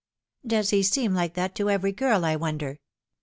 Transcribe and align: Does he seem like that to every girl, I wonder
Does 0.47 0.71
he 0.71 0.81
seem 0.81 1.13
like 1.13 1.35
that 1.35 1.53
to 1.57 1.69
every 1.69 1.91
girl, 1.91 2.25
I 2.25 2.35
wonder 2.35 2.79